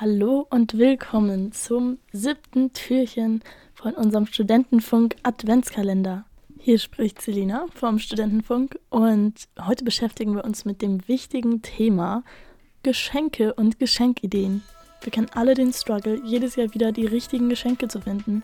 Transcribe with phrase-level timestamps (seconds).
[0.00, 3.42] Hallo und willkommen zum siebten Türchen
[3.74, 6.24] von unserem Studentenfunk Adventskalender.
[6.58, 12.24] Hier spricht Selina vom Studentenfunk und heute beschäftigen wir uns mit dem wichtigen Thema
[12.82, 14.62] Geschenke und Geschenkideen.
[15.02, 18.42] Wir kennen alle den Struggle, jedes Jahr wieder die richtigen Geschenke zu finden.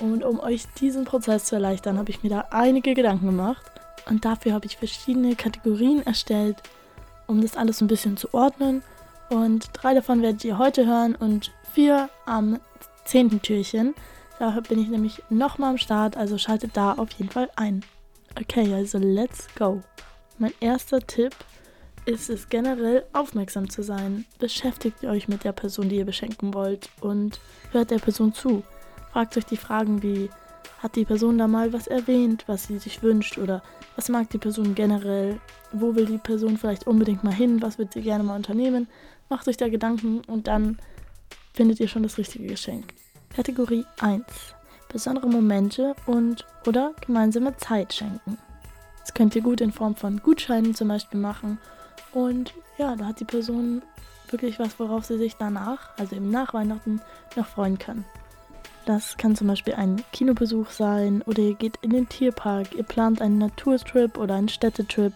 [0.00, 3.70] Und um euch diesen Prozess zu erleichtern, habe ich mir da einige Gedanken gemacht.
[4.08, 6.56] Und dafür habe ich verschiedene Kategorien erstellt,
[7.26, 8.82] um das alles ein bisschen zu ordnen.
[9.30, 12.60] Und drei davon werdet ihr heute hören und vier am
[13.04, 13.94] zehnten Türchen.
[14.38, 17.84] Da bin ich nämlich nochmal am Start, also schaltet da auf jeden Fall ein.
[18.38, 19.80] Okay, also let's go.
[20.38, 21.34] Mein erster Tipp
[22.04, 24.26] ist es generell aufmerksam zu sein.
[24.38, 27.40] Beschäftigt euch mit der Person, die ihr beschenken wollt und
[27.72, 28.62] hört der Person zu.
[29.12, 30.28] Fragt euch die Fragen wie,
[30.78, 33.62] hat die Person da mal was erwähnt, was sie sich wünscht oder
[33.96, 35.40] was mag die Person generell,
[35.72, 38.88] wo will die Person vielleicht unbedingt mal hin, was wird sie gerne mal unternehmen.
[39.28, 40.78] Macht euch da Gedanken und dann
[41.54, 42.94] findet ihr schon das richtige Geschenk.
[43.34, 44.24] Kategorie 1.
[44.92, 48.38] Besondere Momente und oder gemeinsame Zeit schenken.
[49.00, 51.58] Das könnt ihr gut in Form von Gutscheinen zum Beispiel machen.
[52.12, 53.82] Und ja, da hat die Person
[54.30, 57.00] wirklich was, worauf sie sich danach, also eben nach Weihnachten,
[57.36, 58.04] noch freuen kann.
[58.86, 63.20] Das kann zum Beispiel ein Kinobesuch sein oder ihr geht in den Tierpark, ihr plant
[63.20, 65.12] einen Naturtrip oder einen Städtetrip.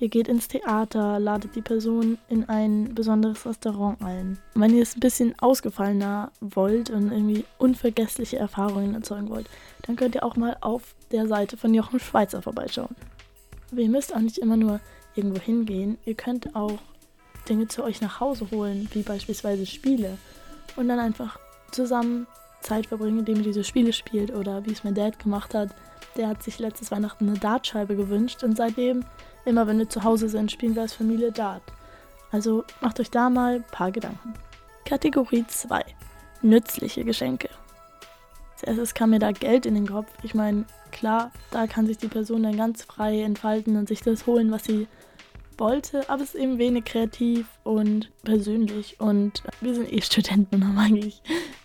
[0.00, 4.38] Ihr geht ins Theater, ladet die Person in ein besonderes Restaurant ein.
[4.54, 9.48] Wenn ihr es ein bisschen ausgefallener wollt und irgendwie unvergessliche Erfahrungen erzeugen wollt,
[9.82, 12.96] dann könnt ihr auch mal auf der Seite von Jochen Schweizer vorbeischauen.
[13.70, 14.80] Aber ihr müsst auch nicht immer nur
[15.14, 15.96] irgendwo hingehen.
[16.06, 16.78] Ihr könnt auch
[17.48, 20.18] Dinge zu euch nach Hause holen, wie beispielsweise Spiele.
[20.74, 21.38] Und dann einfach
[21.70, 22.26] zusammen
[22.60, 24.34] Zeit verbringen, indem ihr diese Spiele spielt.
[24.34, 25.70] Oder wie es mein Dad gemacht hat.
[26.16, 29.04] Der hat sich letztes Weihnachten eine Dartscheibe gewünscht und seitdem,
[29.44, 31.62] immer wenn wir zu Hause sind, spielen wir als Familie Dart.
[32.32, 34.34] Also macht euch da mal ein paar Gedanken.
[34.84, 35.82] Kategorie 2.
[36.42, 37.48] Nützliche Geschenke.
[38.62, 40.08] Erstes kam mir da Geld in den Kopf.
[40.22, 44.26] Ich meine, klar, da kann sich die Person dann ganz frei entfalten und sich das
[44.26, 44.86] holen, was sie
[45.56, 50.78] wollte, aber es ist eben wenig kreativ und persönlich und wir sind eh Studenten und
[50.78, 51.22] eigentlich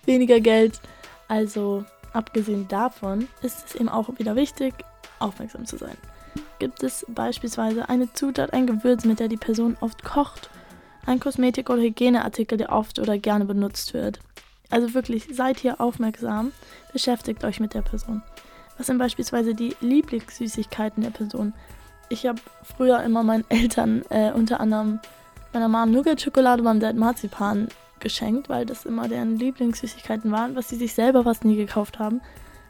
[0.08, 0.80] weniger Geld.
[1.28, 4.74] Also abgesehen davon ist es eben auch wieder wichtig,
[5.20, 5.98] aufmerksam zu sein.
[6.60, 10.50] Gibt es beispielsweise eine Zutat, ein Gewürz, mit der die Person oft kocht,
[11.06, 14.20] ein Kosmetik- oder Hygieneartikel, der oft oder gerne benutzt wird.
[14.70, 16.52] Also wirklich, seid hier aufmerksam,
[16.92, 18.24] beschäftigt euch mit der Person.
[18.78, 21.54] Was sind beispielsweise die Lieblingssüßigkeiten der Person?
[22.10, 25.00] ich habe früher immer meinen Eltern, äh, unter anderem
[25.54, 27.68] meiner Mom Nougat-Schokolade, meinem Dad Marzipan
[28.00, 32.22] geschenkt, weil das immer deren Lieblingssüßigkeiten waren, was sie sich selber fast nie gekauft haben.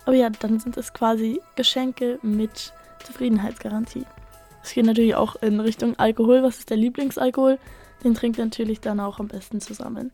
[0.05, 4.05] Aber ja, dann sind es quasi Geschenke mit Zufriedenheitsgarantie.
[4.63, 6.43] Es geht natürlich auch in Richtung Alkohol.
[6.43, 7.59] Was ist der Lieblingsalkohol?
[8.03, 10.11] Den trinkt natürlich dann auch am besten zusammen.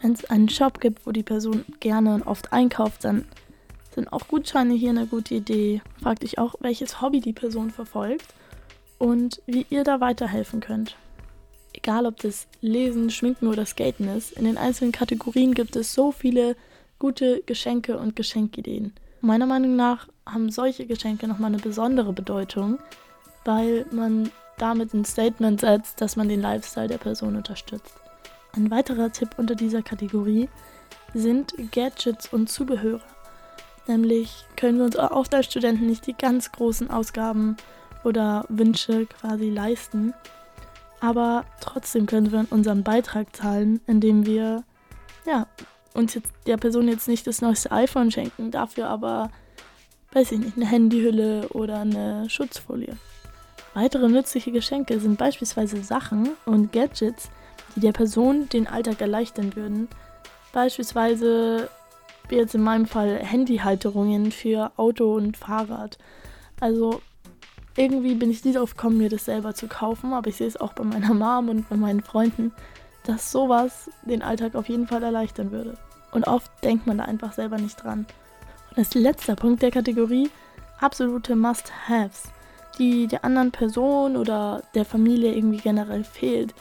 [0.00, 3.24] Wenn es einen Shop gibt, wo die Person gerne und oft einkauft, dann
[3.94, 5.82] sind auch Gutscheine hier eine gute Idee.
[6.02, 8.34] Fragt dich auch, welches Hobby die Person verfolgt
[8.98, 10.96] und wie ihr da weiterhelfen könnt.
[11.74, 16.12] Egal ob das Lesen, Schminken oder Skaten ist, in den einzelnen Kategorien gibt es so
[16.12, 16.56] viele
[16.98, 18.92] gute Geschenke und Geschenkideen.
[19.20, 22.78] Meiner Meinung nach haben solche Geschenke nochmal eine besondere Bedeutung,
[23.44, 27.94] weil man damit ein Statement setzt, dass man den Lifestyle der Person unterstützt.
[28.52, 30.48] Ein weiterer Tipp unter dieser Kategorie
[31.12, 33.02] sind Gadgets und Zubehörer.
[33.86, 37.56] Nämlich können wir uns auch als Studenten nicht die ganz großen Ausgaben
[38.04, 40.14] oder Wünsche quasi leisten.
[41.00, 44.64] Aber trotzdem können wir unseren Beitrag zahlen, indem wir
[45.26, 45.46] ja,
[45.94, 49.30] uns jetzt der Person jetzt nicht das neueste iPhone schenken, dafür aber,
[50.12, 52.96] weiß ich nicht, eine Handyhülle oder eine Schutzfolie.
[53.74, 57.30] Weitere nützliche Geschenke sind beispielsweise Sachen und Gadgets,
[57.74, 59.88] die der Person den Alltag erleichtern würden.
[60.52, 61.68] Beispielsweise,
[62.28, 65.98] wie jetzt in meinem Fall, Handyhalterungen für Auto und Fahrrad.
[66.60, 67.02] Also
[67.76, 70.60] irgendwie bin ich nie darauf gekommen, mir das selber zu kaufen, aber ich sehe es
[70.60, 72.52] auch bei meiner Mom und bei meinen Freunden,
[73.04, 75.76] dass sowas den Alltag auf jeden Fall erleichtern würde.
[76.12, 78.06] Und oft denkt man da einfach selber nicht dran.
[78.70, 80.30] Und als letzter Punkt der Kategorie,
[80.80, 82.24] absolute Must-Haves,
[82.78, 86.54] die der anderen Person oder der Familie irgendwie generell fehlt.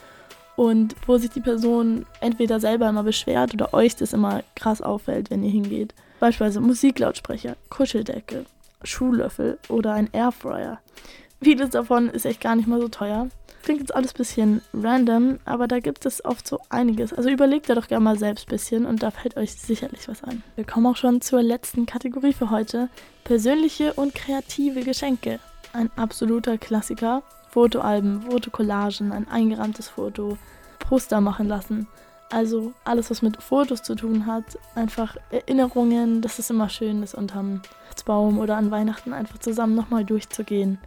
[0.55, 5.31] Und wo sich die Person entweder selber immer beschwert oder euch das immer krass auffällt,
[5.31, 5.95] wenn ihr hingeht.
[6.19, 8.45] Beispielsweise Musiklautsprecher, Kuscheldecke,
[8.83, 10.80] Schuhlöffel oder ein Airfryer.
[11.41, 13.27] Vieles davon ist echt gar nicht mal so teuer.
[13.63, 17.13] Klingt jetzt alles ein bisschen random, aber da gibt es oft so einiges.
[17.13, 20.24] Also überlegt da doch gerne mal selbst ein bisschen und da fällt euch sicherlich was
[20.24, 20.44] ein.
[20.56, 22.89] Wir kommen auch schon zur letzten Kategorie für heute.
[23.24, 25.39] Persönliche und kreative Geschenke.
[25.71, 27.24] Ein absoluter Klassiker.
[27.53, 30.39] Fotoalben, Fotokollagen, ein eingerahmtes Foto,
[30.79, 31.88] Poster machen lassen.
[32.31, 37.13] Also alles, was mit Fotos zu tun hat, einfach Erinnerungen, das ist immer schön, das
[37.13, 37.62] unterm
[38.05, 40.77] Baum oder an Weihnachten einfach zusammen nochmal durchzugehen.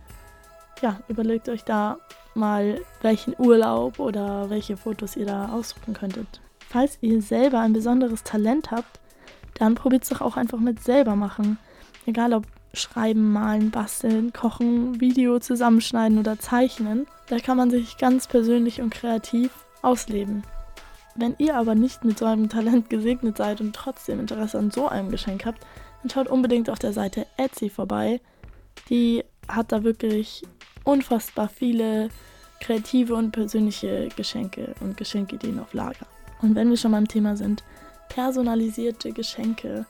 [0.82, 1.96] Ja, überlegt euch da
[2.34, 6.40] mal, welchen Urlaub oder welche Fotos ihr da aussuchen könntet.
[6.68, 9.00] Falls ihr selber ein besonderes Talent habt,
[9.54, 11.58] dann probiert es doch auch einfach mit selber machen.
[12.04, 17.06] Egal ob schreiben, malen, basteln, kochen, Video zusammenschneiden oder zeichnen.
[17.28, 19.50] Da kann man sich ganz persönlich und kreativ
[19.82, 20.42] ausleben.
[21.14, 24.88] Wenn ihr aber nicht mit so einem Talent gesegnet seid und trotzdem Interesse an so
[24.88, 25.66] einem Geschenk habt,
[26.06, 28.20] dann schaut unbedingt auf der Seite Etsy vorbei.
[28.88, 30.44] Die hat da wirklich
[30.84, 32.10] unfassbar viele
[32.60, 36.06] kreative und persönliche Geschenke und Geschenkideen auf Lager.
[36.42, 37.64] Und wenn wir schon beim Thema sind,
[38.08, 39.84] personalisierte Geschenke,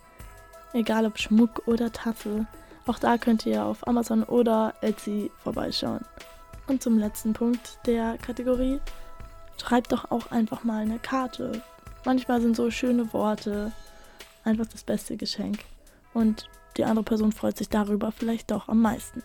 [0.73, 2.47] egal ob Schmuck oder Tasse,
[2.87, 6.05] auch da könnt ihr auf Amazon oder Etsy vorbeischauen.
[6.67, 8.81] Und zum letzten Punkt der Kategorie,
[9.61, 11.61] schreibt doch auch einfach mal eine Karte.
[12.07, 13.73] Manchmal sind so schöne Worte
[14.45, 15.59] einfach das beste Geschenk.
[16.17, 16.49] Und
[16.79, 19.23] die andere Person freut sich darüber vielleicht doch am meisten.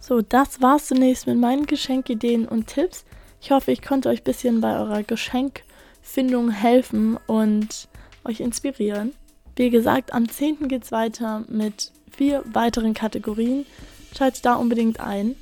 [0.00, 3.04] So, das war's zunächst mit meinen Geschenkideen und Tipps.
[3.42, 7.88] Ich hoffe, ich konnte euch ein bisschen bei eurer Geschenkfindung helfen und
[8.24, 9.12] euch inspirieren.
[9.56, 10.66] Wie gesagt, am 10.
[10.68, 13.66] geht's weiter mit vier weiteren Kategorien.
[14.16, 15.36] Schaltet da unbedingt ein.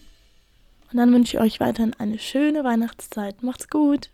[0.91, 3.45] Und dann wünsche ich euch weiterhin eine schöne Weihnachtszeit.
[3.45, 4.11] Macht's gut!